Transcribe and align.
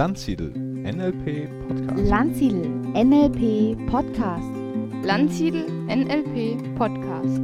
Landsiedel 0.00 0.48
NLP 0.56 1.50
Podcast. 1.68 2.08
Landsiedel 2.08 2.70
NLP 2.94 3.86
Podcast. 3.86 4.48
Landsiedel 5.04 5.66
NLP 5.68 6.74
Podcast. 6.74 7.38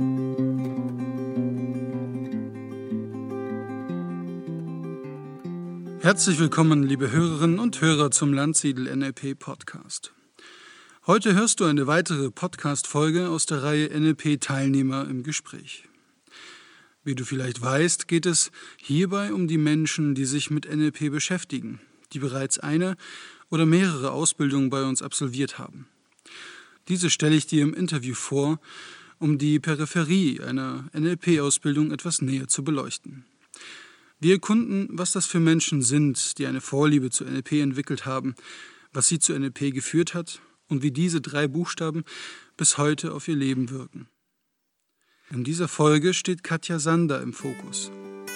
Herzlich 6.01 6.41
willkommen, 6.41 6.83
liebe 6.83 7.13
Hörerinnen 7.13 7.59
und 7.59 7.83
Hörer 7.83 8.11
zum 8.11 8.33
Landsiedel 8.33 8.87
NLP 8.97 9.39
Podcast. 9.39 10.15
Heute 11.07 11.35
hörst 11.35 11.61
du 11.61 11.67
eine 11.67 11.87
weitere 11.87 12.31
Podcast-Folge 12.31 13.29
aus 13.29 13.45
der 13.45 13.65
Reihe 13.65 13.91
NLP 13.91 14.41
Teilnehmer 14.41 15.07
im 15.07 15.25
Gespräch. 15.25 15.85
Wie 17.05 17.15
du 17.15 17.27
vielleicht 17.27 17.61
weißt, 17.61 18.09
geht 18.09 18.25
es 18.25 18.51
hierbei 18.79 19.35
um 19.35 19.47
die 19.47 19.59
Menschen, 19.59 20.15
die 20.15 20.25
sich 20.25 20.51
mit 20.51 20.65
NLP 20.75 21.11
beschäftigen, 21.11 21.81
die 22.13 22.19
bereits 22.19 22.59
eine 22.59 22.97
oder 23.51 23.67
mehrere 23.67 24.13
Ausbildungen 24.13 24.71
bei 24.71 24.85
uns 24.85 25.03
absolviert 25.03 25.59
haben. 25.59 25.87
Diese 26.89 27.11
stelle 27.11 27.37
ich 27.37 27.47
dir 27.47 27.63
im 27.63 27.75
Interview 27.75 28.15
vor, 28.15 28.61
um 29.19 29.39
die 29.39 29.59
Peripherie 29.59 30.41
einer 30.41 30.89
NLP-Ausbildung 30.93 31.91
etwas 31.91 32.23
näher 32.23 32.49
zu 32.49 32.63
beleuchten. 32.63 33.25
Wir 34.19 34.35
erkunden, 34.35 34.89
was 34.91 35.13
das 35.13 35.27
für 35.27 35.41
Menschen 35.41 35.83
sind, 35.83 36.39
die 36.39 36.47
eine 36.47 36.61
Vorliebe 36.61 37.11
zu 37.11 37.25
NLP 37.25 37.53
entwickelt 37.53 38.07
haben, 38.07 38.35
was 38.93 39.09
sie 39.09 39.19
zu 39.19 39.39
NLP 39.39 39.75
geführt 39.75 40.15
hat 40.15 40.41
und 40.69 40.83
wie 40.83 40.91
diese 40.91 41.21
drei 41.21 41.49
Buchstaben 41.49 42.05
bis 42.57 42.79
heute 42.79 43.13
auf 43.13 43.29
ihr 43.29 43.37
Leben 43.37 43.71
wirken. 43.71 44.09
In 45.31 45.45
dieser 45.45 45.69
Folge 45.69 46.15
steht 46.15 46.45
Katja 46.45 46.79
Sander 46.79 47.21
im 47.21 47.33
Fokus. 47.33 47.91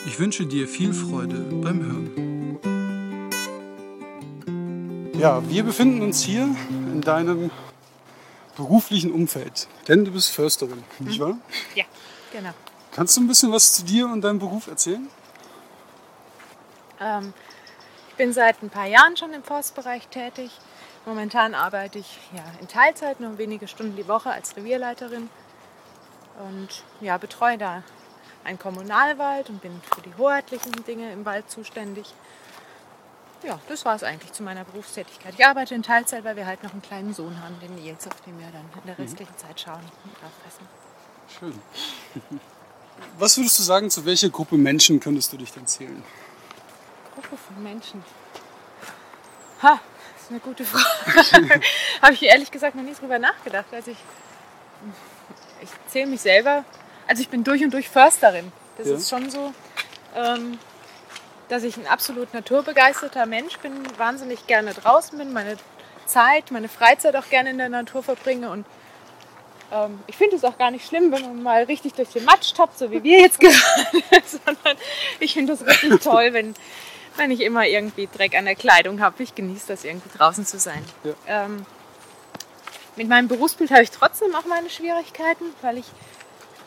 Ich 0.06 0.18
wünsche 0.18 0.46
dir 0.46 0.66
viel 0.66 0.92
Freude 0.92 1.38
beim 1.62 1.82
Hören. 1.82 2.39
Ja, 5.20 5.46
wir 5.50 5.64
befinden 5.64 6.00
uns 6.00 6.22
hier 6.22 6.44
in 6.70 7.02
deinem 7.02 7.50
beruflichen 8.56 9.12
Umfeld, 9.12 9.68
denn 9.86 10.06
du 10.06 10.12
bist 10.12 10.30
Försterin, 10.30 10.82
nicht 10.98 11.20
wahr? 11.20 11.36
Ja, 11.74 11.84
genau. 12.32 12.52
Kannst 12.90 13.18
du 13.18 13.20
ein 13.20 13.26
bisschen 13.26 13.52
was 13.52 13.74
zu 13.74 13.84
dir 13.84 14.06
und 14.06 14.22
deinem 14.22 14.38
Beruf 14.38 14.66
erzählen? 14.66 15.10
Ähm, 16.98 17.34
ich 18.08 18.14
bin 18.14 18.32
seit 18.32 18.62
ein 18.62 18.70
paar 18.70 18.86
Jahren 18.86 19.14
schon 19.18 19.34
im 19.34 19.42
Forstbereich 19.42 20.08
tätig. 20.08 20.52
Momentan 21.04 21.54
arbeite 21.54 21.98
ich 21.98 22.18
ja, 22.34 22.42
in 22.58 22.66
Teilzeit, 22.66 23.20
nur 23.20 23.36
wenige 23.36 23.68
Stunden 23.68 23.96
die 23.96 24.08
Woche 24.08 24.30
als 24.30 24.56
Revierleiterin 24.56 25.28
und 26.48 26.82
ja, 27.02 27.18
betreue 27.18 27.58
da 27.58 27.82
einen 28.42 28.58
Kommunalwald 28.58 29.50
und 29.50 29.60
bin 29.60 29.82
für 29.94 30.00
die 30.00 30.14
hoheitlichen 30.16 30.72
Dinge 30.86 31.12
im 31.12 31.26
Wald 31.26 31.50
zuständig. 31.50 32.06
Ja, 33.42 33.58
das 33.69 33.84
war 33.84 33.94
es 33.96 34.02
eigentlich 34.02 34.33
zu 34.33 34.42
meiner 34.42 34.64
Berufstätigkeit. 34.64 35.34
Ich 35.36 35.44
arbeite 35.46 35.74
in 35.74 35.83
Teilzeit, 35.83 36.24
weil 36.24 36.36
wir 36.36 36.46
halt 36.46 36.62
noch 36.62 36.72
einen 36.72 36.83
kleinen 36.83 37.14
Sohn 37.14 37.42
haben, 37.42 37.58
den 37.60 37.74
Nils, 37.74 38.06
auf 38.06 38.20
den 38.27 38.38
wir 38.38 38.47
dann 38.52 38.64
in 38.80 38.86
der 38.86 38.98
restlichen 38.98 39.36
Zeit 39.38 39.58
schauen 39.60 39.80
und 40.05 40.12
aufpassen. 40.24 40.69
Schön. 41.38 42.41
Was 43.19 43.38
würdest 43.38 43.58
du 43.58 43.62
sagen, 43.62 43.88
zu 43.88 44.05
welcher 44.05 44.28
Gruppe 44.28 44.56
Menschen 44.56 45.00
könntest 45.00 45.32
du 45.32 45.38
dich 45.38 45.52
denn 45.52 45.66
zählen? 45.66 46.02
Gruppe 47.14 47.36
von 47.36 47.62
Menschen. 47.62 48.05
Ha, 49.62 49.80
das 50.14 50.22
ist 50.25 50.30
eine 50.30 50.41
gute 50.41 50.64
Frage. 50.64 51.60
Habe 52.02 52.12
ich 52.12 52.22
ehrlich 52.25 52.50
gesagt 52.50 52.75
noch 52.75 52.82
nie 52.82 52.92
drüber 52.94 53.19
nachgedacht. 53.19 53.66
Also 53.72 53.91
ich, 53.91 53.98
ich 55.62 55.70
zähle 55.91 56.08
mich 56.08 56.20
selber, 56.20 56.64
also 57.06 57.22
ich 57.22 57.30
bin 57.30 57.42
durch 57.42 57.64
und 57.64 57.72
durch 57.72 57.88
Försterin. 57.88 58.52
Das 58.77 58.86
Ja. 58.86 58.97
ist 58.97 59.08
schon 59.08 59.30
so, 59.30 59.52
ähm, 60.14 60.58
dass 61.50 61.62
ich 61.64 61.76
ein 61.76 61.86
absolut 61.86 62.32
naturbegeisterter 62.32 63.26
Mensch 63.26 63.58
bin, 63.58 63.72
wahnsinnig 63.98 64.47
gerne 64.47 64.72
draußen 64.72 65.19
bin, 65.19 65.32
meine 65.32 65.56
Zeit, 66.06 66.50
meine 66.50 66.69
Freizeit 66.69 67.16
auch 67.16 67.28
gerne 67.28 67.50
in 67.50 67.58
der 67.58 67.69
Natur 67.69 68.02
verbringe 68.02 68.50
und 68.50 68.64
ähm, 69.72 70.00
ich 70.06 70.16
finde 70.16 70.36
es 70.36 70.44
auch 70.44 70.58
gar 70.58 70.70
nicht 70.70 70.86
schlimm, 70.86 71.12
wenn 71.12 71.22
man 71.22 71.42
mal 71.42 71.62
richtig 71.64 71.94
durch 71.94 72.10
den 72.10 72.25
Matsch 72.25 72.54
tappt, 72.54 72.78
so 72.78 72.91
wie 72.91 73.02
wir 73.02 73.20
jetzt 73.20 73.41
gerade, 73.41 74.25
sondern 74.26 74.76
ich 75.19 75.34
finde 75.34 75.52
das 75.56 75.66
richtig 75.66 76.00
toll, 76.02 76.32
wenn, 76.32 76.54
wenn 77.16 77.30
ich 77.30 77.41
immer 77.41 77.66
irgendwie 77.66 78.08
Dreck 78.12 78.36
an 78.36 78.44
der 78.44 78.56
Kleidung 78.56 79.00
habe. 79.00 79.22
Ich 79.22 79.34
genieße 79.34 79.69
das 79.69 79.84
irgendwie 79.84 80.16
draußen 80.16 80.46
zu 80.46 80.58
sein. 80.58 80.84
Ja. 81.04 81.44
Ähm, 81.44 81.66
mit 82.96 83.08
meinem 83.08 83.28
Berufsbild 83.28 83.70
habe 83.70 83.82
ich 83.82 83.91
trotzdem 83.91 84.34
auch 84.34 84.44
meine 84.44 84.69
Schwierigkeiten, 84.69 85.44
weil 85.62 85.78
ich, 85.78 85.86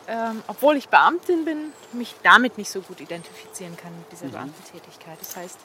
ähm, 0.08 0.42
obwohl 0.46 0.76
ich 0.76 0.88
Beamtin 0.88 1.44
bin, 1.44 1.72
mich 1.92 2.14
damit 2.22 2.58
nicht 2.58 2.70
so 2.70 2.80
gut 2.80 3.00
identifizieren 3.00 3.76
kann 3.76 3.92
mit 3.98 4.12
dieser 4.12 4.28
Beamtentätigkeit. 4.28 5.18
Das 5.20 5.36
heißt, 5.36 5.58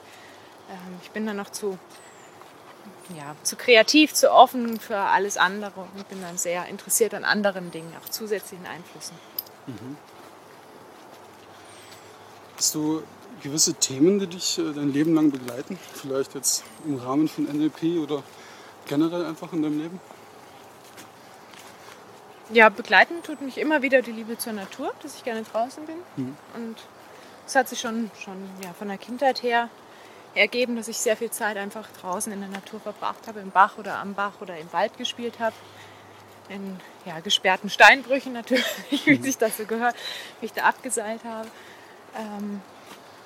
ähm, 0.70 1.00
ich 1.04 1.12
bin 1.12 1.26
dann 1.26 1.38
noch 1.38 1.50
zu, 1.50 1.78
ja, 3.18 3.36
zu 3.44 3.56
kreativ, 3.56 4.14
zu 4.14 4.32
offen 4.32 4.80
für 4.80 4.98
alles 4.98 5.38
andere 5.38 5.88
und 5.96 6.08
bin 6.10 6.22
dann 6.22 6.38
sehr 6.38 6.66
interessiert 6.68 7.14
an 7.14 7.24
anderen 7.24 7.72
Dingen, 7.72 7.94
auch 8.02 8.10
zusätzlichen 8.10 8.66
Einflüssen. 8.66 9.16
Hast 12.58 12.76
du 12.76 13.04
gewisse 13.42 13.74
Themen, 13.74 14.20
die 14.20 14.28
dich 14.28 14.60
äh, 14.60 14.74
dein 14.74 14.92
Leben 14.92 15.16
lang 15.16 15.32
begleiten? 15.32 15.78
Vielleicht 15.94 16.36
jetzt 16.36 16.64
im 16.86 16.98
Rahmen 16.98 17.28
von 17.28 17.46
NLP 17.46 18.02
oder 18.04 18.24
generell 18.88 19.26
einfach 19.26 19.54
in 19.54 19.62
deinem 19.62 19.80
Leben? 19.80 20.00
Ja, 22.52 22.70
begleiten 22.70 23.22
tut 23.22 23.42
mich 23.42 23.58
immer 23.60 23.82
wieder 23.84 24.02
die 24.02 24.12
Liebe 24.12 24.38
zur 24.38 24.54
Natur, 24.54 24.92
dass 25.04 25.16
ich 25.16 25.24
gerne 25.24 25.44
draußen 25.44 25.86
bin. 25.86 25.98
Und 26.56 26.78
es 27.46 27.56
hat 27.56 27.70
sich 27.70 27.80
schon, 27.80 28.10
schon 28.20 28.38
ja, 28.64 28.74
von 28.74 28.88
der 28.88 28.98
Kindheit 28.98 29.44
her 29.44 29.70
ergeben, 30.34 30.76
dass 30.76 30.88
ich 30.88 30.98
sehr 30.98 31.16
viel 31.16 31.30
Zeit 31.30 31.58
einfach 31.58 31.88
draußen 32.02 32.32
in 32.32 32.40
der 32.40 32.50
Natur 32.50 32.80
verbracht 32.80 33.28
habe, 33.28 33.40
im 33.40 33.52
Bach 33.52 33.78
oder 33.78 33.98
am 34.00 34.16
Bach 34.16 34.42
oder 34.42 34.58
im 34.58 34.72
Wald 34.74 34.98
gespielt 34.98 35.40
habe. 35.40 35.56
In 36.50 36.80
ja, 37.06 37.20
gesperrten 37.20 37.70
Steinbrüchen 37.70 38.34
natürlich, 38.34 38.66
wie 39.06 39.22
sich 39.22 39.38
das 39.38 39.58
so 39.58 39.66
gehört, 39.66 39.96
wie 40.40 40.48
ich 40.48 40.54
da 40.54 40.64
abgeseilt 40.64 41.24
habe. 41.24 41.48
Ähm, 42.18 42.62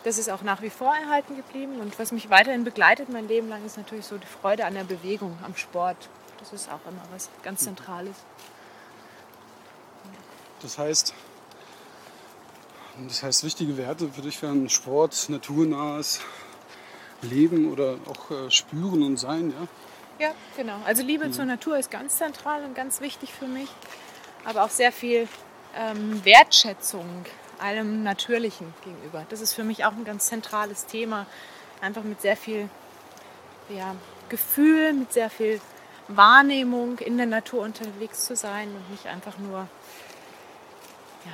das 0.04 0.18
ist 0.18 0.30
auch 0.30 0.42
nach 0.42 0.62
wie 0.62 0.70
vor 0.70 0.94
erhalten 0.94 1.38
geblieben. 1.38 1.80
Und 1.80 1.98
was 1.98 2.12
mich 2.12 2.30
weiterhin 2.30 2.66
begleitet 2.66 3.08
mein 3.08 3.30
Leben 3.30 3.48
lang, 3.48 3.66
ist 3.66 3.78
natürlich 3.78 4.06
so 4.06 4.18
die 4.18 4.28
Freude 4.28 4.66
an 4.66 4.74
der 4.74 4.84
Bewegung, 4.84 5.38
am 5.46 5.56
Sport. 5.56 6.10
Das 6.40 6.52
ist 6.52 6.70
auch 6.70 6.86
immer 6.90 7.02
was 7.14 7.30
ganz 7.42 7.64
Zentrales. 7.64 8.16
Das 10.64 10.78
heißt, 10.78 11.14
das 13.08 13.22
heißt, 13.22 13.44
wichtige 13.44 13.78
Werte 13.78 14.08
für 14.08 14.22
dich 14.22 14.42
wären 14.42 14.70
Sport, 14.70 15.30
naturnahes 15.30 16.22
Leben 17.22 17.72
oder 17.72 17.98
auch 18.10 18.32
äh, 18.32 18.50
Spüren 18.50 19.04
und 19.04 19.18
Sein, 19.18 19.52
ja? 19.52 19.68
Ja, 20.28 20.34
genau. 20.56 20.78
Also 20.86 21.04
Liebe 21.04 21.32
zur 21.32 21.46
Natur 21.46 21.78
ist 21.78 21.92
ganz 21.92 22.18
zentral 22.18 22.64
und 22.64 22.76
ganz 22.76 23.02
wichtig 23.02 23.34
für 23.34 23.48
mich. 23.48 23.68
Aber 24.46 24.64
auch 24.64 24.70
sehr 24.70 24.92
viel 24.92 25.28
ähm, 25.76 26.24
Wertschätzung 26.24 27.26
allem 27.60 28.04
Natürlichen 28.04 28.74
gegenüber. 28.84 29.26
Das 29.30 29.42
ist 29.42 29.54
für 29.54 29.64
mich 29.64 29.86
auch 29.86 29.94
ein 29.94 30.04
ganz 30.04 30.28
zentrales 30.28 30.86
Thema. 30.86 31.26
Einfach 31.82 32.04
mit 32.04 32.22
sehr 32.22 32.38
viel 32.38 32.70
ja, 33.70 33.96
Gefühl, 34.30 34.94
mit 34.94 35.14
sehr 35.14 35.30
viel 35.30 35.60
Wahrnehmung 36.08 37.00
in 37.00 37.18
der 37.18 37.26
Natur 37.26 37.62
unterwegs 37.62 38.26
zu 38.26 38.36
sein 38.36 38.68
und 38.68 38.92
nicht 38.92 39.08
einfach 39.08 39.38
nur, 39.38 39.68
ja, 41.26 41.32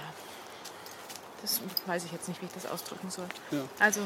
das 1.41 1.61
weiß 1.85 2.05
ich 2.05 2.11
jetzt 2.11 2.27
nicht, 2.27 2.41
wie 2.41 2.45
ich 2.45 2.53
das 2.53 2.65
ausdrücken 2.65 3.09
soll. 3.09 3.27
Ja. 3.51 3.61
Also 3.79 4.01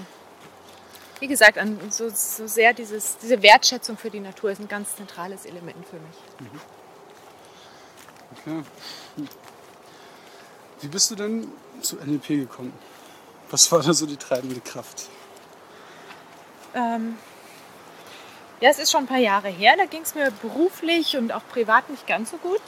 wie 1.19 1.27
gesagt, 1.27 1.57
so, 1.89 2.09
so 2.09 2.47
sehr 2.47 2.73
dieses, 2.73 3.17
diese 3.17 3.41
Wertschätzung 3.41 3.97
für 3.97 4.09
die 4.09 4.19
Natur 4.19 4.51
ist 4.51 4.59
ein 4.59 4.67
ganz 4.67 4.95
zentrales 4.97 5.45
Element 5.45 5.85
für 5.88 5.95
mich. 5.95 6.51
Okay. 8.31 8.63
Hm. 9.16 9.29
Wie 10.81 10.87
bist 10.90 11.11
du 11.11 11.16
denn 11.16 11.47
zu 11.81 11.96
NLP 11.96 12.28
gekommen? 12.28 12.73
Was 13.49 13.72
war 13.72 13.81
da 13.81 13.93
so 13.93 14.05
die 14.05 14.17
treibende 14.17 14.59
Kraft? 14.59 15.08
Ähm, 16.73 17.17
ja, 18.59 18.69
es 18.69 18.79
ist 18.79 18.91
schon 18.91 19.03
ein 19.03 19.08
paar 19.08 19.17
Jahre 19.17 19.47
her, 19.47 19.75
da 19.78 19.85
ging 19.85 20.02
es 20.02 20.16
mir 20.16 20.29
beruflich 20.41 21.16
und 21.16 21.31
auch 21.31 21.47
privat 21.53 21.90
nicht 21.90 22.05
ganz 22.05 22.31
so 22.31 22.37
gut. 22.37 22.61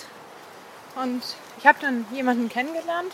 Und 0.95 1.23
ich 1.57 1.65
habe 1.65 1.77
dann 1.81 2.05
jemanden 2.13 2.49
kennengelernt, 2.49 3.11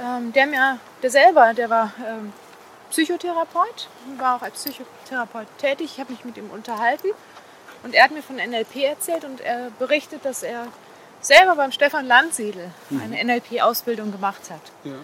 ähm, 0.00 0.32
der 0.32 0.46
mir, 0.46 0.78
der 1.02 1.10
selber, 1.10 1.54
der 1.54 1.70
war 1.70 1.92
ähm, 2.06 2.32
Psychotherapeut, 2.90 3.88
war 4.16 4.36
auch 4.36 4.42
als 4.42 4.54
Psychotherapeut 4.54 5.46
tätig. 5.58 5.92
Ich 5.94 6.00
habe 6.00 6.12
mich 6.12 6.24
mit 6.24 6.36
ihm 6.36 6.50
unterhalten 6.50 7.08
und 7.82 7.94
er 7.94 8.04
hat 8.04 8.10
mir 8.10 8.22
von 8.22 8.36
NLP 8.36 8.76
erzählt 8.84 9.24
und 9.24 9.40
er 9.40 9.70
berichtet, 9.78 10.24
dass 10.24 10.42
er 10.42 10.68
selber 11.20 11.56
beim 11.56 11.72
Stefan 11.72 12.06
Landsiedel 12.06 12.70
eine 12.90 13.22
NLP-Ausbildung 13.24 14.12
gemacht 14.12 14.50
hat. 14.50 14.60
Ja. 14.84 14.94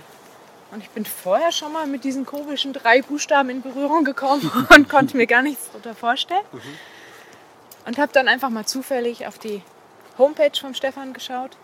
Und 0.70 0.81
ich 0.81 0.90
bin 0.90 1.05
vorher 1.05 1.52
schon 1.52 1.72
mal 1.72 1.87
mit 1.87 2.05
diesen 2.05 2.26
komischen 2.26 2.72
drei 2.72 3.02
Buchstaben 3.02 3.50
in 3.50 3.62
Berührung 3.62 4.05
gekommen 4.05 4.50
und 4.75 4.88
konnte 4.88 5.16
mir 5.16 5.26
gar 5.26 5.43
nichts 5.43 5.66
darunter 5.69 5.94
vorstellen. 5.94 6.44
Und 7.87 7.99
habe 7.99 8.12
dann 8.12 8.28
einfach 8.28 8.50
mal 8.50 8.64
zufällig 8.64 9.26
auf 9.26 9.38
die 9.38 9.62
Homepage 10.19 10.58
vom 10.58 10.75
Stefan 10.75 11.12
geschaut 11.12 11.56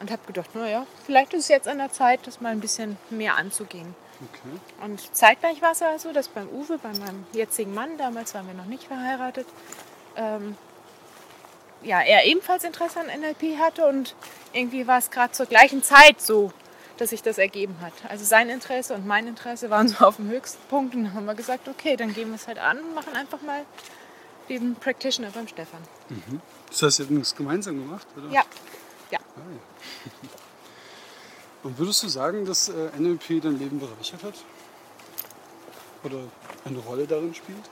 und 0.00 0.10
habe 0.10 0.22
gedacht, 0.26 0.54
naja, 0.54 0.86
vielleicht 1.04 1.32
ist 1.34 1.44
es 1.44 1.48
jetzt 1.48 1.68
an 1.68 1.78
der 1.78 1.92
Zeit, 1.92 2.26
das 2.26 2.40
mal 2.40 2.50
ein 2.50 2.60
bisschen 2.60 2.96
mehr 3.10 3.36
anzugehen. 3.36 3.94
Okay. 4.20 4.84
Und 4.84 5.14
zeitgleich 5.14 5.60
war 5.60 5.72
es 5.72 5.82
aber 5.82 5.98
so, 5.98 6.12
dass 6.12 6.28
beim 6.28 6.48
Uwe, 6.48 6.78
bei 6.78 6.90
meinem 6.90 7.26
jetzigen 7.32 7.74
Mann, 7.74 7.96
damals 7.98 8.34
waren 8.34 8.46
wir 8.46 8.54
noch 8.54 8.66
nicht 8.66 8.84
verheiratet, 8.84 9.46
ähm, 10.16 10.56
ja, 11.82 12.00
er 12.00 12.24
ebenfalls 12.24 12.64
Interesse 12.64 13.00
an 13.00 13.06
NLP 13.06 13.58
hatte 13.58 13.86
und 13.86 14.14
irgendwie 14.52 14.86
war 14.86 14.98
es 14.98 15.10
gerade 15.10 15.32
zur 15.32 15.46
gleichen 15.46 15.82
Zeit 15.82 16.20
so, 16.20 16.52
dass 16.96 17.10
sich 17.10 17.22
das 17.22 17.38
ergeben 17.38 17.76
hat. 17.82 17.92
Also 18.08 18.24
sein 18.24 18.48
Interesse 18.48 18.94
und 18.94 19.06
mein 19.06 19.26
Interesse 19.26 19.68
waren 19.68 19.88
so 19.88 20.04
auf 20.04 20.16
dem 20.16 20.28
höchsten 20.28 20.62
Punkt 20.68 20.94
und 20.94 21.04
dann 21.04 21.14
haben 21.14 21.26
wir 21.26 21.34
gesagt, 21.34 21.68
okay, 21.68 21.96
dann 21.96 22.14
gehen 22.14 22.28
wir 22.28 22.36
es 22.36 22.46
halt 22.46 22.58
an 22.58 22.78
und 22.78 22.94
machen 22.94 23.14
einfach 23.14 23.42
mal 23.42 23.62
den 24.48 24.76
Practitioner 24.76 25.30
beim 25.30 25.48
Stefan. 25.48 25.80
Das 26.74 26.82
heißt, 26.82 26.98
ihr 26.98 27.06
habt 27.06 27.20
das 27.20 27.36
gemeinsam 27.36 27.78
gemacht, 27.78 28.04
oder? 28.16 28.28
Ja, 28.30 28.42
ja. 29.12 29.20
Ah. 29.20 29.40
Und 31.62 31.78
würdest 31.78 32.02
du 32.02 32.08
sagen, 32.08 32.44
dass 32.44 32.68
äh, 32.68 32.90
NLP 32.98 33.40
dein 33.40 33.60
Leben 33.60 33.78
bereichert 33.78 34.24
hat? 34.24 34.34
Oder 36.02 36.18
eine 36.64 36.78
Rolle 36.78 37.06
darin 37.06 37.32
spielt? 37.32 37.70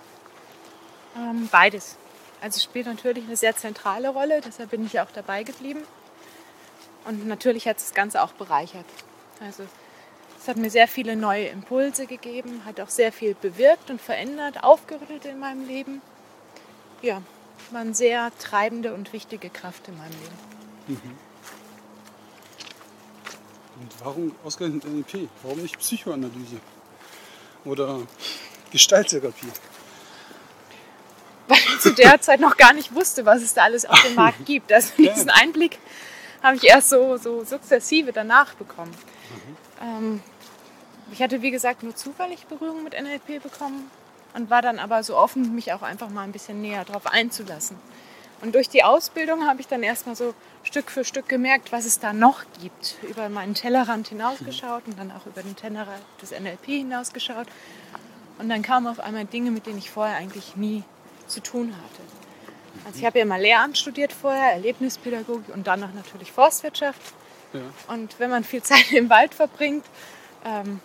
Ähm, 1.17 1.49
beides. 1.51 1.97
Also 2.41 2.61
spielt 2.61 2.87
natürlich 2.87 3.25
eine 3.25 3.37
sehr 3.37 3.57
zentrale 3.57 4.09
Rolle, 4.11 4.41
deshalb 4.41 4.71
bin 4.71 4.87
ich 4.87 5.01
auch 5.01 5.11
dabei 5.11 5.43
geblieben. 5.43 5.83
Und 7.05 7.27
natürlich 7.27 7.67
hat 7.67 7.79
es 7.79 7.87
das 7.87 7.95
Ganze 7.95 8.23
auch 8.23 8.33
bereichert. 8.35 8.87
Also 9.41 9.65
es 10.41 10.47
hat 10.47 10.57
mir 10.57 10.71
sehr 10.71 10.87
viele 10.87 11.17
neue 11.17 11.49
Impulse 11.49 12.07
gegeben, 12.07 12.65
hat 12.65 12.81
auch 12.81 12.89
sehr 12.89 13.11
viel 13.11 13.35
bewirkt 13.35 13.91
und 13.91 14.01
verändert, 14.01 14.63
aufgerüttelt 14.63 15.25
in 15.25 15.41
meinem 15.41 15.67
Leben. 15.67 16.01
Ja, 17.03 17.21
war 17.73 17.81
eine 17.81 17.95
sehr 17.95 18.31
treibende 18.39 18.95
und 18.95 19.13
wichtige 19.13 19.51
Kraft 19.51 19.89
in 19.89 19.97
meinem 19.99 20.13
Leben. 20.13 21.19
Und 23.81 24.05
warum 24.05 24.35
ausgerechnet 24.45 24.85
NLP? 24.85 25.29
Warum 25.43 25.61
nicht 25.61 25.79
Psychoanalyse? 25.79 26.61
Oder 27.65 28.01
Gestalttherapie? 28.71 29.49
weil 31.49 31.59
ich 31.59 31.81
zu 31.81 31.93
der 31.93 32.21
Zeit 32.21 32.41
noch 32.41 32.57
gar 32.57 32.73
nicht 32.73 32.95
wusste, 32.95 33.27
was 33.27 33.43
es 33.43 33.55
da 33.55 33.63
alles 33.65 33.85
auf 33.85 34.01
dem 34.03 34.15
Markt 34.15 34.47
gibt. 34.47 34.73
Also 34.73 34.93
diesen 34.97 35.31
Einblick 35.31 35.79
habe 36.43 36.57
ich 36.57 36.65
erst 36.65 36.91
so, 36.91 37.17
so 37.17 37.45
sukzessive 37.45 38.13
danach 38.13 38.55
bekommen. 38.55 38.95
Ähm, 39.81 40.23
ich 41.13 41.21
hatte, 41.21 41.43
wie 41.43 41.51
gesagt, 41.51 41.83
nur 41.83 41.95
zufällig 41.95 42.47
Berührung 42.47 42.85
mit 42.85 42.95
NLP 42.95 43.43
bekommen 43.43 43.91
und 44.35 44.51
war 44.51 44.63
dann 44.63 44.79
aber 44.79 45.03
so 45.03 45.17
offen, 45.17 45.55
mich 45.55 45.73
auch 45.73 45.83
einfach 45.83 46.09
mal 46.09 46.23
ein 46.23 46.33
bisschen 46.33 46.61
näher 46.61 46.85
darauf 46.85 47.07
einzulassen. 47.07 47.77
Und 48.43 48.57
durch 48.57 48.69
die 48.69 48.83
Ausbildung 48.83 49.47
habe 49.47 49.61
ich 49.61 49.69
dann 49.69 49.85
erstmal 49.85 50.17
so 50.17 50.35
Stück 50.65 50.91
für 50.91 51.05
Stück 51.05 51.29
gemerkt, 51.29 51.71
was 51.71 51.85
es 51.85 52.01
da 52.01 52.13
noch 52.13 52.43
gibt. 52.61 52.97
Über 53.09 53.29
meinen 53.29 53.55
Tellerrand 53.55 54.09
hinausgeschaut 54.09 54.83
und 54.87 54.99
dann 54.99 55.13
auch 55.13 55.27
über 55.27 55.43
den 55.43 55.55
Tellerrand 55.55 56.03
des 56.21 56.33
NLP 56.33 56.67
hinausgeschaut. 56.67 57.47
Und 58.39 58.49
dann 58.49 58.63
kamen 58.63 58.89
auf 58.89 58.99
einmal 58.99 59.27
Dinge, 59.27 59.53
mit 59.53 59.67
denen 59.67 59.79
ich 59.79 59.93
vorher 59.93 60.17
eigentlich 60.17 60.57
nie 60.57 60.83
zu 61.29 61.41
tun 61.41 61.73
hatte. 61.73 62.03
Also 62.85 62.99
ich 62.99 63.05
habe 63.05 63.21
ja 63.21 63.25
mal 63.25 63.41
Lehramt 63.41 63.79
studiert 63.79 64.13
vorher, 64.13 64.53
Erlebnispädagogik 64.55 65.55
und 65.55 65.69
danach 65.69 65.93
natürlich 65.93 66.33
Forstwirtschaft. 66.33 67.01
Ja. 67.53 67.61
Und 67.95 68.19
wenn 68.19 68.31
man 68.31 68.43
viel 68.43 68.63
Zeit 68.65 68.91
im 68.93 69.09
Wald 69.09 69.35
verbringt, 69.35 69.85
ähm, 70.45 70.81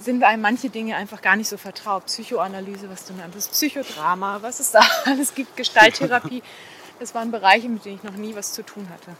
sind 0.00 0.22
einem 0.22 0.42
manche 0.42 0.70
Dinge 0.70 0.96
einfach 0.96 1.22
gar 1.22 1.36
nicht 1.36 1.48
so 1.48 1.56
vertraut. 1.56 2.06
Psychoanalyse, 2.06 2.88
was 2.90 3.04
du 3.04 3.14
nanntest, 3.14 3.52
Psychodrama, 3.52 4.42
was 4.42 4.60
es 4.60 4.70
da 4.70 4.80
alles 5.04 5.34
gibt, 5.34 5.56
Gestalttherapie. 5.56 6.42
Das 6.98 7.14
waren 7.14 7.30
Bereiche, 7.30 7.68
mit 7.68 7.84
denen 7.84 7.96
ich 7.96 8.02
noch 8.02 8.16
nie 8.16 8.34
was 8.34 8.52
zu 8.52 8.62
tun 8.62 8.88
hatte. 8.88 9.16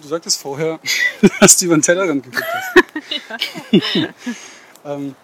Du 0.00 0.08
sagtest 0.08 0.40
vorher, 0.40 0.80
dass 1.40 1.56
du 1.56 1.66
über 1.66 1.76
den 1.76 1.82
Tellerrand 1.82 2.24
geguckt 2.24 2.46
hast. 2.52 2.74
ähm, 4.84 5.16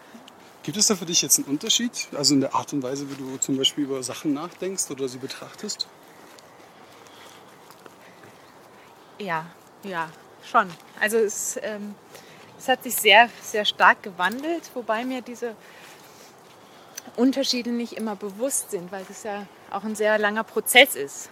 gibt 0.62 0.76
es 0.76 0.86
da 0.86 0.96
für 0.96 1.06
dich 1.06 1.22
jetzt 1.22 1.38
einen 1.38 1.48
Unterschied? 1.48 2.08
Also 2.16 2.34
in 2.34 2.40
der 2.40 2.54
Art 2.54 2.72
und 2.72 2.82
Weise, 2.82 3.10
wie 3.10 3.14
du 3.14 3.36
zum 3.36 3.56
Beispiel 3.56 3.84
über 3.84 4.02
Sachen 4.02 4.32
nachdenkst 4.32 4.90
oder 4.90 5.08
sie 5.08 5.18
betrachtest? 5.18 5.86
Ja, 9.18 9.44
ja, 9.82 10.08
schon. 10.50 10.70
Also 10.98 11.18
es, 11.18 11.58
ähm, 11.62 11.94
es 12.60 12.68
hat 12.68 12.82
sich 12.82 12.94
sehr, 12.94 13.30
sehr 13.40 13.64
stark 13.64 14.02
gewandelt, 14.02 14.70
wobei 14.74 15.06
mir 15.06 15.22
diese 15.22 15.56
Unterschiede 17.16 17.70
nicht 17.70 17.94
immer 17.94 18.16
bewusst 18.16 18.70
sind, 18.70 18.92
weil 18.92 19.02
das 19.08 19.22
ja 19.22 19.46
auch 19.70 19.82
ein 19.82 19.94
sehr 19.96 20.18
langer 20.18 20.44
Prozess 20.44 20.94
ist. 20.94 21.30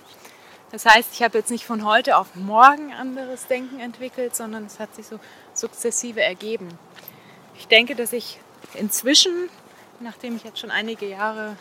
Das 0.71 0.87
heißt, 0.87 1.11
ich 1.13 1.23
habe 1.23 1.37
jetzt 1.37 1.51
nicht 1.51 1.67
von 1.67 1.85
heute 1.85 2.17
auf 2.17 2.35
morgen 2.35 2.95
anderes 2.95 3.47
Denken 3.47 3.79
entwickelt, 3.79 4.35
sondern 4.35 4.65
es 4.65 4.81
hat 4.81 4.95
sich 4.95 5.07
so 5.07 5.21
sukzessive 5.53 6.23
ergeben. 6.23 6.71
Ich 7.59 7.69
denke, 7.69 7.95
dass 7.95 8.15
ich 8.15 8.41
inzwischen, 8.73 9.51
nachdem 10.01 10.35
ich 10.35 10.45
jetzt 10.45 10.59
schon 10.59 10.71
einige 10.71 11.07
Jahre 11.07 11.57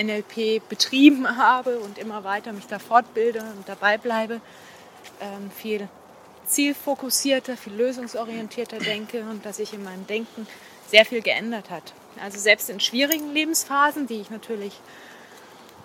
NLP 0.00 0.68
betrieben 0.68 1.36
habe 1.36 1.80
und 1.80 1.98
immer 1.98 2.22
weiter 2.22 2.52
mich 2.52 2.68
da 2.68 2.78
fortbilde 2.78 3.40
und 3.40 3.68
dabei 3.68 3.98
bleibe, 3.98 4.40
ähm, 5.20 5.50
viel 5.50 5.88
zielfokussierter, 6.46 7.56
viel 7.56 7.74
lösungsorientierter 7.74 8.78
denke 8.78 9.20
und 9.22 9.44
dass 9.44 9.56
sich 9.56 9.72
in 9.72 9.84
meinem 9.84 10.06
Denken 10.06 10.46
sehr 10.90 11.04
viel 11.04 11.22
geändert 11.22 11.70
hat. 11.70 11.92
Also 12.22 12.38
selbst 12.38 12.70
in 12.70 12.80
schwierigen 12.80 13.32
Lebensphasen, 13.32 14.06
die 14.06 14.20
ich 14.20 14.30
natürlich 14.30 14.80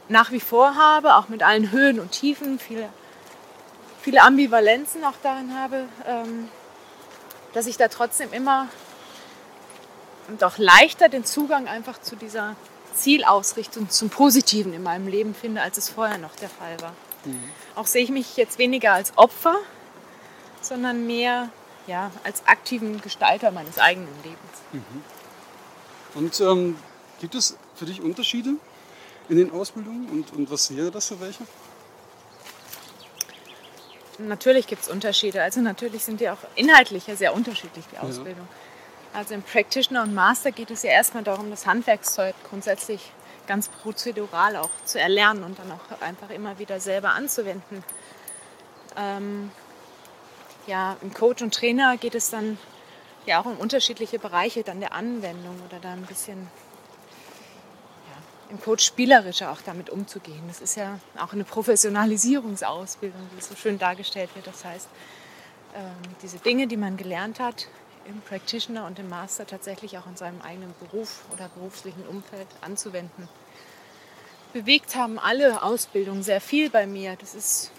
nach 0.07 0.31
wie 0.31 0.39
vor 0.39 0.75
habe, 0.75 1.15
auch 1.15 1.29
mit 1.29 1.43
allen 1.43 1.71
Höhen 1.71 1.99
und 1.99 2.11
Tiefen, 2.11 2.59
viele, 2.59 2.89
viele 4.01 4.21
Ambivalenzen 4.21 5.03
auch 5.03 5.13
darin 5.23 5.55
habe, 5.55 5.85
ähm, 6.07 6.49
dass 7.53 7.67
ich 7.67 7.77
da 7.77 7.87
trotzdem 7.87 8.31
immer 8.33 8.67
und 10.27 10.43
auch 10.43 10.57
leichter 10.57 11.09
den 11.09 11.25
Zugang 11.25 11.67
einfach 11.67 11.99
zu 12.01 12.15
dieser 12.15 12.55
Zielausrichtung, 12.93 13.89
zum 13.89 14.09
Positiven 14.09 14.73
in 14.73 14.83
meinem 14.83 15.07
Leben 15.07 15.33
finde, 15.33 15.61
als 15.61 15.77
es 15.77 15.89
vorher 15.89 16.17
noch 16.17 16.35
der 16.35 16.49
Fall 16.49 16.79
war. 16.81 16.93
Auch 17.75 17.87
sehe 17.87 18.03
ich 18.03 18.09
mich 18.09 18.37
jetzt 18.37 18.57
weniger 18.59 18.93
als 18.93 19.17
Opfer, 19.17 19.55
sondern 20.61 21.07
mehr 21.07 21.49
ja, 21.87 22.11
als 22.23 22.45
aktiven 22.45 23.01
Gestalter 23.01 23.51
meines 23.51 23.79
eigenen 23.79 24.13
Lebens. 24.23 24.83
Und 26.13 26.39
ähm, 26.41 26.77
gibt 27.19 27.35
es 27.35 27.57
für 27.75 27.85
dich 27.85 28.01
Unterschiede 28.01 28.51
in 29.27 29.37
den 29.37 29.51
Ausbildungen 29.51 30.07
und, 30.09 30.33
und 30.33 30.51
was 30.51 30.75
wäre 30.75 30.91
das 30.91 31.07
für 31.07 31.19
welche? 31.19 31.43
Natürlich 34.17 34.67
gibt 34.67 34.83
es 34.83 34.89
Unterschiede. 34.89 35.41
Also 35.41 35.61
natürlich 35.61 36.03
sind 36.03 36.19
die 36.19 36.29
auch 36.29 36.37
inhaltlich 36.55 37.07
ja 37.07 37.15
sehr 37.15 37.33
unterschiedlich, 37.33 37.85
die 37.91 37.97
Ausbildung. 37.97 38.47
Also 39.13 39.33
im 39.33 39.41
Practitioner 39.41 40.03
und 40.03 40.13
Master 40.13 40.51
geht 40.51 40.71
es 40.71 40.83
ja 40.83 40.91
erstmal 40.91 41.23
darum, 41.23 41.49
das 41.49 41.65
Handwerkszeug 41.65 42.35
grundsätzlich 42.49 43.11
ganz 43.47 43.69
prozedural 43.69 44.55
auch 44.57 44.69
zu 44.85 44.99
erlernen 44.99 45.43
und 45.43 45.57
dann 45.57 45.71
auch 45.71 46.01
einfach 46.01 46.29
immer 46.29 46.59
wieder 46.59 46.79
selber 46.79 47.09
anzuwenden. 47.11 47.83
Ähm, 48.95 49.51
ja, 50.69 50.97
im 51.01 51.13
Coach 51.13 51.41
und 51.41 51.53
Trainer 51.53 51.97
geht 51.97 52.13
es 52.13 52.29
dann 52.29 52.59
ja 53.25 53.41
auch 53.41 53.45
um 53.45 53.57
unterschiedliche 53.57 54.19
Bereiche 54.19 54.63
dann 54.63 54.79
der 54.79 54.93
Anwendung 54.93 55.59
oder 55.67 55.79
da 55.79 55.93
ein 55.93 56.05
bisschen 56.05 56.47
ja, 58.07 58.51
im 58.51 58.61
Coach 58.61 58.85
spielerischer 58.85 59.51
auch 59.51 59.61
damit 59.65 59.89
umzugehen. 59.89 60.43
Das 60.47 60.61
ist 60.61 60.75
ja 60.75 60.99
auch 61.17 61.33
eine 61.33 61.43
Professionalisierungsausbildung, 61.43 63.19
wie 63.33 63.39
es 63.39 63.49
so 63.49 63.55
schön 63.55 63.79
dargestellt 63.79 64.29
wird. 64.35 64.45
Das 64.45 64.63
heißt, 64.63 64.87
ähm, 65.75 66.15
diese 66.21 66.37
Dinge, 66.37 66.67
die 66.67 66.77
man 66.77 66.97
gelernt 66.97 67.39
hat 67.39 67.67
im 68.05 68.21
Practitioner 68.21 68.85
und 68.85 68.99
im 68.99 69.09
Master 69.09 69.47
tatsächlich 69.47 69.97
auch 69.97 70.07
in 70.07 70.17
seinem 70.17 70.41
eigenen 70.41 70.73
Beruf 70.79 71.23
oder 71.33 71.49
beruflichen 71.49 72.05
Umfeld 72.07 72.47
anzuwenden. 72.61 73.27
Bewegt 74.53 74.95
haben 74.95 75.19
alle 75.19 75.61
Ausbildungen 75.61 76.23
sehr 76.23 76.41
viel 76.41 76.69
bei 76.69 76.87
mir. 76.87 77.15
Das 77.19 77.35
ist, 77.35 77.71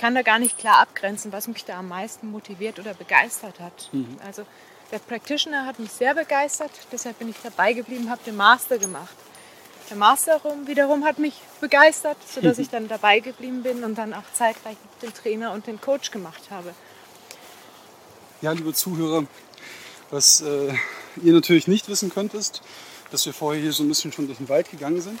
kann 0.00 0.14
da 0.14 0.22
gar 0.22 0.38
nicht 0.38 0.56
klar 0.58 0.78
abgrenzen, 0.78 1.30
was 1.32 1.46
mich 1.46 1.64
da 1.64 1.78
am 1.78 1.88
meisten 1.88 2.30
motiviert 2.30 2.78
oder 2.78 2.94
begeistert 2.94 3.60
hat. 3.60 3.90
Also 4.26 4.44
der 4.90 4.98
Practitioner 4.98 5.66
hat 5.66 5.78
mich 5.78 5.92
sehr 5.92 6.14
begeistert, 6.14 6.70
deshalb 6.90 7.18
bin 7.18 7.28
ich 7.28 7.36
dabei 7.42 7.72
geblieben, 7.74 8.10
habe 8.10 8.22
den 8.24 8.36
Master 8.36 8.78
gemacht. 8.78 9.14
Der 9.90 9.96
Master 9.96 10.36
rum- 10.42 10.66
wiederum 10.66 11.04
hat 11.04 11.18
mich 11.18 11.34
begeistert, 11.60 12.16
sodass 12.28 12.58
ich 12.62 12.70
dann 12.70 12.88
dabei 12.88 13.20
geblieben 13.20 13.62
bin 13.62 13.84
und 13.84 13.96
dann 13.96 14.14
auch 14.14 14.22
zeitgleich 14.32 14.76
den 15.02 15.12
Trainer 15.12 15.52
und 15.52 15.66
den 15.66 15.80
Coach 15.80 16.10
gemacht 16.10 16.42
habe. 16.50 16.74
Ja, 18.40 18.52
liebe 18.52 18.72
Zuhörer, 18.72 19.26
was 20.10 20.40
äh, 20.40 20.72
ihr 21.22 21.32
natürlich 21.34 21.68
nicht 21.68 21.88
wissen 21.88 22.10
könnt, 22.10 22.32
ist, 22.34 22.62
dass 23.10 23.26
wir 23.26 23.34
vorher 23.34 23.60
hier 23.60 23.72
so 23.72 23.82
ein 23.82 23.88
bisschen 23.88 24.12
schon 24.12 24.26
durch 24.26 24.38
den 24.38 24.48
Wald 24.48 24.70
gegangen 24.70 25.00
sind. 25.02 25.20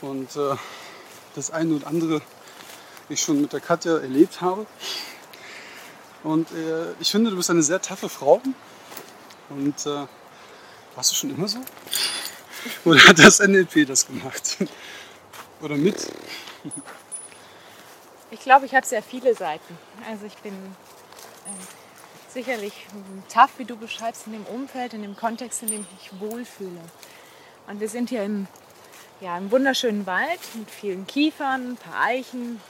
Und 0.00 0.34
äh, 0.36 0.56
das 1.36 1.50
eine 1.50 1.74
und 1.74 1.86
andere 1.86 2.20
ich 3.08 3.20
schon 3.20 3.40
mit 3.40 3.52
der 3.52 3.60
Katja 3.60 3.98
erlebt 3.98 4.40
habe. 4.40 4.66
Und 6.22 6.50
äh, 6.52 6.92
ich 6.98 7.10
finde, 7.10 7.30
du 7.30 7.36
bist 7.36 7.50
eine 7.50 7.62
sehr 7.62 7.80
taffe 7.80 8.08
Frau. 8.08 8.40
Und 9.48 9.86
äh, 9.86 10.06
warst 10.94 11.12
du 11.12 11.14
schon 11.14 11.30
immer 11.30 11.46
so? 11.46 11.58
Oder 12.84 13.00
hat 13.06 13.18
das 13.18 13.38
NLP 13.38 13.86
das 13.86 14.06
gemacht? 14.06 14.56
Oder 15.60 15.76
mit? 15.76 16.10
Ich 18.30 18.40
glaube, 18.40 18.66
ich 18.66 18.74
habe 18.74 18.84
sehr 18.84 19.02
viele 19.02 19.34
Seiten. 19.34 19.78
Also 20.08 20.26
ich 20.26 20.36
bin 20.38 20.52
ähm, 20.52 21.54
sicherlich 22.28 22.86
tough, 23.32 23.50
wie 23.58 23.64
du 23.64 23.76
beschreibst, 23.76 24.26
in 24.26 24.32
dem 24.32 24.46
Umfeld, 24.46 24.94
in 24.94 25.02
dem 25.02 25.16
Kontext, 25.16 25.62
in 25.62 25.68
dem 25.68 25.82
ich 25.82 26.12
mich 26.12 26.20
wohlfühle. 26.20 26.80
Und 27.68 27.80
wir 27.80 27.88
sind 27.88 28.08
hier 28.08 28.24
im, 28.24 28.48
ja, 29.20 29.38
im 29.38 29.50
wunderschönen 29.50 30.06
Wald 30.06 30.40
mit 30.54 30.70
vielen 30.70 31.06
Kiefern, 31.06 31.72
ein 31.72 31.76
paar 31.76 32.02
Eichen, 32.02 32.60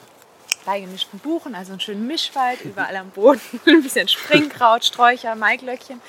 beigemischten 0.67 1.19
Buchen, 1.21 1.55
also 1.55 1.73
einen 1.73 1.81
schönen 1.81 2.07
Mischwald, 2.07 2.61
überall 2.63 2.97
am 2.97 3.11
Boden, 3.11 3.41
ein 3.67 3.83
bisschen 3.83 4.09
Springkraut, 4.09 4.85
Sträucher, 4.85 5.35
Maiglöckchen. 5.35 6.03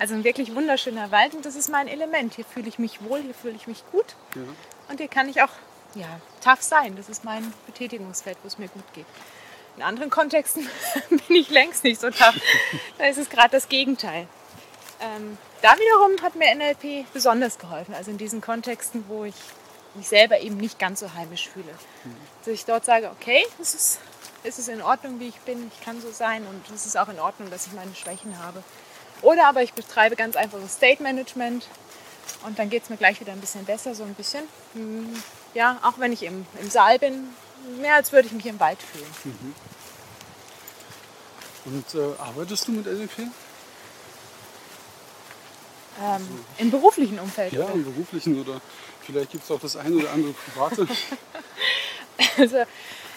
Also 0.00 0.14
ein 0.14 0.24
wirklich 0.24 0.54
wunderschöner 0.54 1.10
Wald 1.12 1.34
und 1.34 1.44
das 1.44 1.54
ist 1.54 1.68
mein 1.68 1.86
Element. 1.86 2.34
Hier 2.34 2.44
fühle 2.46 2.68
ich 2.68 2.78
mich 2.78 3.04
wohl, 3.04 3.20
hier 3.20 3.34
fühle 3.34 3.54
ich 3.54 3.66
mich 3.66 3.84
gut 3.92 4.16
Ja. 4.34 4.40
und 4.88 4.96
hier 4.98 5.08
kann 5.08 5.28
ich 5.28 5.42
auch 5.42 5.50
ja, 5.94 6.08
tough 6.42 6.62
sein. 6.62 6.96
Das 6.96 7.08
ist 7.08 7.22
mein 7.24 7.52
Betätigungsfeld, 7.66 8.38
wo 8.42 8.48
es 8.48 8.58
mir 8.58 8.68
gut 8.68 8.84
geht. 8.94 9.06
In 9.76 9.82
anderen 9.82 10.10
Kontexten 10.10 10.66
bin 11.10 11.36
ich 11.36 11.50
längst 11.50 11.84
nicht 11.84 12.00
so 12.00 12.08
tough. 12.10 12.34
Da 12.98 13.04
ist 13.06 13.18
es 13.18 13.28
gerade 13.28 13.50
das 13.50 13.68
Gegenteil. 13.68 14.26
Ähm, 15.00 15.36
da 15.62 15.74
wiederum 15.78 16.22
hat 16.22 16.34
mir 16.34 16.54
NLP 16.54 17.06
besonders 17.12 17.58
geholfen. 17.58 17.94
Also 17.94 18.10
in 18.10 18.18
diesen 18.18 18.40
Kontexten, 18.40 19.04
wo 19.08 19.24
ich 19.24 19.34
mich 19.94 20.08
selber 20.08 20.40
eben 20.40 20.56
nicht 20.56 20.78
ganz 20.78 21.00
so 21.00 21.12
heimisch 21.14 21.48
fühle. 21.48 21.72
Dass 22.44 22.54
ich 22.54 22.64
dort 22.64 22.84
sage, 22.84 23.10
okay, 23.10 23.44
es 23.60 23.74
ist, 23.74 23.98
es 24.44 24.58
ist 24.58 24.68
in 24.68 24.82
Ordnung, 24.82 25.20
wie 25.20 25.28
ich 25.28 25.38
bin, 25.40 25.70
ich 25.74 25.84
kann 25.84 26.00
so 26.00 26.10
sein 26.12 26.46
und 26.46 26.62
es 26.74 26.86
ist 26.86 26.96
auch 26.96 27.08
in 27.08 27.18
Ordnung, 27.20 27.50
dass 27.50 27.66
ich 27.66 27.72
meine 27.72 27.94
Schwächen 27.94 28.38
habe. 28.38 28.62
Oder 29.22 29.46
aber 29.48 29.62
ich 29.62 29.74
betreibe 29.74 30.16
ganz 30.16 30.36
einfaches 30.36 30.74
State 30.74 31.02
Management 31.02 31.66
und 32.46 32.58
dann 32.58 32.70
geht 32.70 32.84
es 32.84 32.90
mir 32.90 32.96
gleich 32.96 33.20
wieder 33.20 33.32
ein 33.32 33.40
bisschen 33.40 33.64
besser, 33.64 33.94
so 33.94 34.04
ein 34.04 34.14
bisschen. 34.14 34.44
hm, 34.74 35.22
Ja, 35.54 35.78
auch 35.82 35.98
wenn 35.98 36.12
ich 36.12 36.22
im, 36.22 36.46
im 36.60 36.70
Saal 36.70 36.98
bin, 36.98 37.28
mehr 37.80 37.96
als 37.96 38.12
würde 38.12 38.28
ich 38.28 38.32
mich 38.32 38.46
im 38.46 38.58
Wald 38.60 38.78
fühlen. 38.80 39.54
Und 41.66 41.94
äh, 41.94 42.14
arbeitest 42.18 42.68
du 42.68 42.72
mit 42.72 42.86
NLP? 42.86 43.28
Ähm, 46.02 46.26
Im 46.58 46.70
beruflichen 46.70 47.18
Umfeld. 47.18 47.52
Ja, 47.52 47.64
oder? 47.64 47.74
im 47.74 47.84
beruflichen 47.84 48.40
oder 48.40 48.60
vielleicht 49.04 49.32
gibt 49.32 49.44
es 49.44 49.50
auch 49.50 49.60
das 49.60 49.76
eine 49.76 49.96
oder 49.96 50.12
andere 50.12 50.32
private. 50.32 50.86
Also 52.36 52.58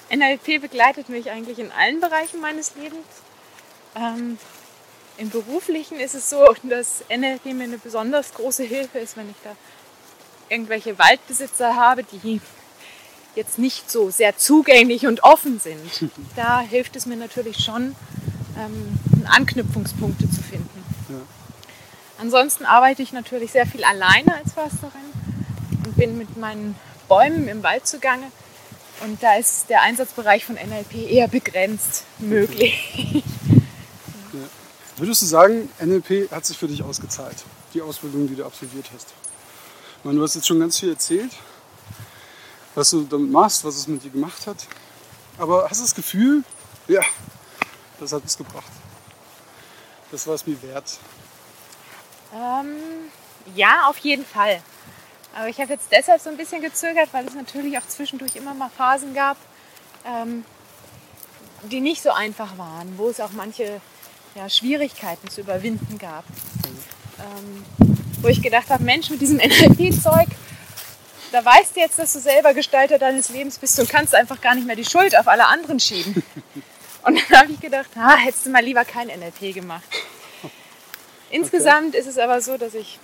NLP 0.10 0.62
begleitet 0.62 1.10
mich 1.10 1.30
eigentlich 1.30 1.60
in 1.60 1.72
allen 1.72 2.00
Bereichen 2.00 2.39
meines 2.39 2.74
Lebens. 2.75 3.06
Ähm, 3.96 4.38
Im 5.18 5.30
beruflichen 5.30 6.00
ist 6.00 6.15
es 6.15 6.30
so, 6.30 6.56
dass 6.63 7.03
NLP 7.10 7.46
mir 7.48 7.65
eine 7.65 7.77
besonders 7.77 8.34
große 8.34 8.63
Hilfe 8.63 9.00
ist, 9.00 9.18
wenn 9.18 9.30
ich 9.30 9.36
da 9.44 9.56
irgendwelche 10.50 10.98
Waldbesitzer 10.98 11.75
habe, 11.75 12.03
die 12.03 12.39
jetzt 13.36 13.58
nicht 13.60 13.89
so 13.89 14.10
sehr 14.10 14.38
zugänglich 14.38 15.08
und 15.08 15.24
offen 15.24 15.60
sind. 15.60 16.12
Da 16.36 16.62
hilft 16.62 16.96
es 16.96 17.06
mir 17.06 17.15
natürlich 17.18 17.63
schon, 17.63 17.96
ähm, 18.58 19.00
Anknüpfungspunkte 19.25 20.30
zu 20.30 20.42
finden. 20.42 20.84
Ja. 21.10 21.15
Ansonsten 22.20 22.65
arbeite 22.65 23.01
ich 23.01 23.12
natürlich 23.12 23.51
sehr 23.51 23.65
viel 23.65 23.84
alleine 23.84 24.36
als 24.36 24.53
Försterin 24.53 24.91
und 25.86 25.96
bin 25.96 26.17
mit 26.17 26.38
meinen 26.38 26.75
Bäumen 27.08 27.48
im 27.48 27.63
Wald 27.63 27.88
zugange. 27.88 28.32
Und 29.01 29.22
da 29.22 29.36
ist 29.36 29.70
der 29.70 29.82
Einsatzbereich 29.82 30.46
von 30.46 30.55
NLP 30.55 31.10
eher 31.10 31.27
begrenzt 31.27 32.03
möglich. 32.20 33.24
Würdest 34.98 35.24
du 35.24 35.25
sagen, 35.25 35.70
NLP 35.84 36.32
hat 36.32 36.46
sich 36.46 36.58
für 36.58 36.67
dich 36.67 36.84
ausgezahlt, 36.84 37.38
die 37.74 37.82
Ausbildung, 37.82 38.27
die 38.27 38.36
du 38.36 38.46
absolviert 38.46 38.89
hast? 38.93 39.08
Ich 39.98 40.05
meine, 40.05 40.17
du 40.17 40.24
hast 40.24 40.36
jetzt 40.36 40.48
schon 40.48 40.60
ganz 40.60 40.79
viel 40.79 40.89
erzählt, 40.89 41.32
was 42.75 42.91
du 42.91 43.01
damit 43.03 43.32
machst, 43.32 43.65
was 43.65 43.75
es 43.75 43.88
mit 43.88 44.03
dir 44.03 44.12
gemacht 44.12 44.46
hat. 44.46 44.67
Aber 45.38 45.67
hast 45.70 45.79
du 45.79 45.84
das 45.84 45.96
Gefühl, 45.96 46.43
ja, 46.88 47.01
das 48.00 48.13
hat 48.13 48.24
es 48.24 48.38
gebracht. 48.38 48.72
Das 50.12 50.27
war 50.27 50.36
es 50.36 50.46
mir 50.46 50.62
wert. 50.62 51.00
Ähm, 52.33 52.75
ja, 53.55 53.87
auf 53.87 53.97
jeden 53.99 54.25
Fall. 54.25 54.61
Aber 55.35 55.49
ich 55.49 55.59
habe 55.59 55.73
jetzt 55.73 55.91
deshalb 55.91 56.21
so 56.21 56.29
ein 56.29 56.37
bisschen 56.37 56.61
gezögert, 56.61 57.09
weil 57.11 57.25
es 57.25 57.33
natürlich 57.33 57.77
auch 57.77 57.87
zwischendurch 57.87 58.35
immer 58.35 58.53
mal 58.53 58.69
Phasen 58.69 59.13
gab, 59.13 59.37
ähm, 60.05 60.45
die 61.63 61.81
nicht 61.81 62.01
so 62.01 62.11
einfach 62.11 62.57
waren, 62.57 62.97
wo 62.97 63.09
es 63.09 63.19
auch 63.19 63.31
manche 63.31 63.81
ja, 64.35 64.49
Schwierigkeiten 64.49 65.29
zu 65.29 65.41
überwinden 65.41 65.97
gab. 65.97 66.23
Ähm, 67.19 67.65
wo 68.21 68.27
ich 68.27 68.41
gedacht 68.41 68.69
habe, 68.69 68.83
Mensch, 68.83 69.09
mit 69.09 69.21
diesem 69.21 69.37
NLP-Zeug, 69.37 70.27
da 71.31 71.43
weißt 71.43 71.75
du 71.75 71.79
jetzt, 71.79 71.97
dass 71.97 72.13
du 72.13 72.19
selber 72.19 72.53
Gestalter 72.53 72.99
deines 72.99 73.29
Lebens 73.29 73.57
bist 73.57 73.79
und 73.79 73.89
kannst 73.89 74.13
einfach 74.13 74.39
gar 74.39 74.53
nicht 74.53 74.67
mehr 74.67 74.75
die 74.75 74.85
Schuld 74.85 75.17
auf 75.17 75.27
alle 75.27 75.47
anderen 75.47 75.79
schieben. 75.79 76.23
Und 77.05 77.19
dann 77.29 77.39
habe 77.41 77.51
ich 77.51 77.59
gedacht, 77.59 77.89
ah, 77.97 78.15
hättest 78.15 78.45
du 78.45 78.49
mal 78.49 78.63
lieber 78.63 78.85
kein 78.85 79.07
NLP 79.07 79.53
gemacht. 79.53 79.83
Insgesamt 81.33 81.95
ist 81.95 82.05
es 82.05 82.19
aber 82.19 82.41
so, 82.41 82.57
dass 82.57 82.75
ich 82.75 82.99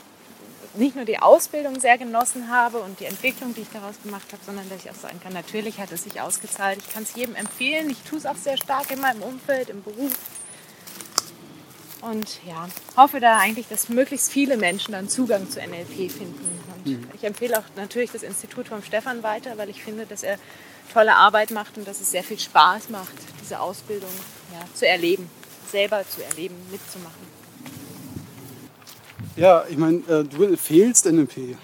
nicht 0.75 0.95
nur 0.95 1.05
die 1.05 1.17
Ausbildung 1.17 1.79
sehr 1.79 1.97
genossen 1.97 2.49
habe 2.49 2.77
und 2.77 2.99
die 2.99 3.05
Entwicklung, 3.05 3.55
die 3.55 3.61
ich 3.61 3.69
daraus 3.73 3.95
gemacht 4.03 4.31
habe, 4.31 4.43
sondern 4.45 4.69
dass 4.69 4.85
ich 4.85 4.91
auch 4.91 4.95
sagen 4.95 5.19
kann, 5.19 5.33
natürlich 5.33 5.79
hat 5.79 5.91
es 5.91 6.03
sich 6.03 6.21
ausgezahlt. 6.21 6.77
Ich 6.77 6.93
kann 6.93 7.01
es 7.01 7.15
jedem 7.15 7.33
empfehlen. 7.33 7.89
Ich 7.89 7.97
tue 8.07 8.19
es 8.19 8.27
auch 8.27 8.35
sehr 8.35 8.55
stark 8.57 8.91
in 8.91 9.01
meinem 9.01 9.23
Umfeld, 9.23 9.69
im 9.69 9.81
Beruf. 9.81 10.11
Und 12.01 12.39
ja, 12.47 12.69
hoffe 12.95 13.19
da 13.19 13.39
eigentlich, 13.39 13.67
dass 13.67 13.89
möglichst 13.89 14.31
viele 14.31 14.57
Menschen 14.57 14.91
dann 14.91 15.09
Zugang 15.09 15.49
zu 15.49 15.59
NLP 15.59 16.11
finden. 16.11 16.61
Und 16.85 17.09
ich 17.15 17.23
empfehle 17.23 17.57
auch 17.57 17.65
natürlich 17.75 18.11
das 18.11 18.21
Institut 18.21 18.67
vom 18.67 18.83
Stefan 18.83 19.23
weiter, 19.23 19.57
weil 19.57 19.69
ich 19.69 19.83
finde, 19.83 20.05
dass 20.05 20.21
er 20.21 20.37
tolle 20.93 21.15
Arbeit 21.15 21.49
macht 21.49 21.79
und 21.79 21.87
dass 21.87 21.99
es 21.99 22.11
sehr 22.11 22.23
viel 22.23 22.39
Spaß 22.39 22.89
macht, 22.89 23.15
diese 23.41 23.59
Ausbildung 23.59 24.11
ja, 24.53 24.63
zu 24.75 24.87
erleben, 24.87 25.29
selber 25.71 26.03
zu 26.07 26.23
erleben, 26.23 26.55
mitzumachen. 26.71 27.38
Ja, 29.39 29.63
ich 29.69 29.77
meine, 29.77 29.99
äh, 30.09 30.25
du 30.25 30.43
empfehlst 30.43 31.05
NLP 31.05 31.55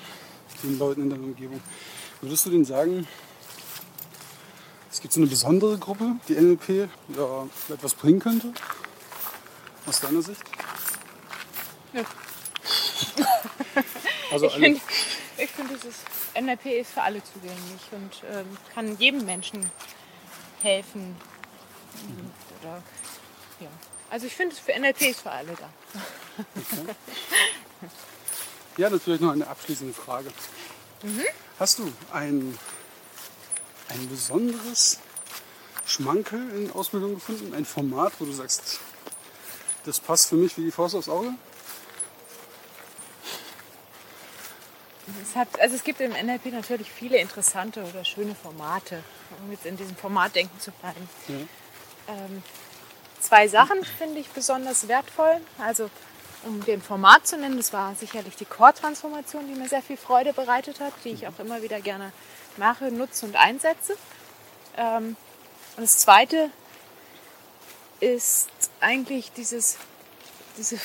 den 0.63 0.79
Leuten 0.79 1.01
in 1.01 1.09
deiner 1.09 1.23
Umgebung. 1.23 1.59
Würdest 2.21 2.45
du 2.45 2.49
denen 2.49 2.63
sagen, 2.63 3.05
es 4.89 5.01
gibt 5.01 5.13
so 5.13 5.19
eine 5.19 5.27
besondere 5.27 5.77
Gruppe, 5.77 6.15
die 6.29 6.35
NLP 6.35 6.87
ja, 7.17 7.47
etwas 7.67 7.93
bringen 7.93 8.19
könnte? 8.19 8.53
Aus 9.85 9.99
deiner 9.99 10.21
Sicht? 10.21 10.41
Ja. 11.93 12.03
Also 14.31 14.47
Ich 14.47 14.53
finde, 14.53 14.81
find, 15.37 15.69
dieses 15.69 15.97
NLP 16.33 16.65
ist 16.81 16.91
für 16.91 17.01
alle 17.01 17.21
zugänglich 17.23 17.81
und 17.91 18.23
ähm, 18.31 18.57
kann 18.73 18.97
jedem 18.97 19.23
Menschen 19.23 19.69
helfen. 20.63 21.15
Oder, 22.61 22.81
ja. 23.59 23.67
Also 24.09 24.25
ich 24.27 24.33
finde, 24.33 24.55
für 24.55 24.77
NLP 24.77 25.01
ist 25.01 25.21
für 25.21 25.31
alle 25.31 25.53
da. 25.53 25.69
Ja, 28.77 28.89
natürlich 28.89 29.21
noch 29.21 29.31
eine 29.31 29.47
abschließende 29.47 29.93
Frage. 29.93 30.31
Hast 31.59 31.79
du 31.79 31.91
ein, 32.11 32.57
ein 33.89 34.09
besonderes 34.09 34.99
Schmankel 35.85 36.49
in 36.51 36.71
Ausbildung 36.71 37.15
gefunden? 37.15 37.53
Ein 37.53 37.65
Format, 37.65 38.13
wo 38.19 38.25
du 38.25 38.33
sagst, 38.33 38.79
das 39.85 39.99
passt 39.99 40.27
für 40.27 40.35
mich 40.35 40.57
wie 40.57 40.65
die 40.65 40.71
Faust 40.71 40.95
aufs 40.95 41.07
Auge? 41.07 41.33
Es, 45.21 45.35
hat, 45.35 45.59
also 45.59 45.75
es 45.75 45.83
gibt 45.83 46.01
im 46.01 46.11
NLP 46.11 46.47
natürlich 46.47 46.89
viele 46.91 47.17
interessante 47.17 47.83
oder 47.83 48.03
schöne 48.03 48.33
Formate, 48.33 49.03
um 49.43 49.51
jetzt 49.51 49.65
in 49.65 49.77
diesem 49.77 49.95
Format 49.95 50.35
denken 50.35 50.59
zu 50.59 50.71
bleiben. 50.71 51.07
Ja. 51.27 52.15
Ähm, 52.15 52.43
zwei 53.19 53.47
Sachen 53.47 53.85
finde 53.85 54.19
ich 54.19 54.29
besonders 54.29 54.87
wertvoll. 54.87 55.39
Also 55.59 55.89
um 56.45 56.63
den 56.63 56.81
Format 56.81 57.27
zu 57.27 57.37
nennen, 57.37 57.57
das 57.57 57.73
war 57.73 57.95
sicherlich 57.95 58.35
die 58.35 58.45
Core-Transformation, 58.45 59.47
die 59.47 59.59
mir 59.59 59.67
sehr 59.67 59.81
viel 59.81 59.97
Freude 59.97 60.33
bereitet 60.33 60.79
hat, 60.79 60.93
die 61.03 61.09
ich 61.09 61.27
auch 61.27 61.39
immer 61.39 61.61
wieder 61.61 61.81
gerne 61.81 62.11
mache, 62.57 62.91
nutze 62.91 63.25
und 63.25 63.35
einsetze. 63.35 63.97
Ähm, 64.77 65.15
und 65.75 65.83
das 65.83 65.97
Zweite 65.97 66.49
ist 67.99 68.49
eigentlich 68.79 69.31
dieses, 69.31 69.77
diese, 70.57 70.79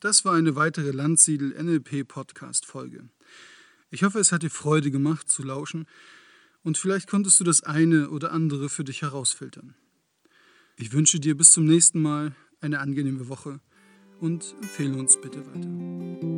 das 0.00 0.24
war 0.24 0.34
eine 0.34 0.56
weitere 0.56 0.92
Landsiedel 0.92 1.62
NLP 1.62 2.08
Podcast 2.08 2.64
Folge. 2.64 3.10
Ich 3.90 4.02
hoffe, 4.02 4.18
es 4.18 4.32
hat 4.32 4.42
dir 4.42 4.50
Freude 4.50 4.90
gemacht 4.90 5.28
zu 5.28 5.42
lauschen 5.42 5.86
und 6.64 6.78
vielleicht 6.78 7.08
konntest 7.08 7.38
du 7.38 7.44
das 7.44 7.62
eine 7.62 8.10
oder 8.10 8.32
andere 8.32 8.68
für 8.68 8.82
dich 8.82 9.02
herausfiltern. 9.02 9.74
Ich 10.76 10.92
wünsche 10.92 11.20
dir 11.20 11.36
bis 11.36 11.52
zum 11.52 11.66
nächsten 11.66 12.02
Mal 12.02 12.34
eine 12.60 12.80
angenehme 12.80 13.28
Woche 13.28 13.60
und 14.18 14.56
empfehle 14.60 14.96
uns 14.96 15.20
bitte 15.20 15.46
weiter. 15.46 16.33